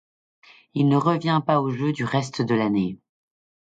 [0.73, 2.97] Il ne revient pas au jeu du reste de l'année.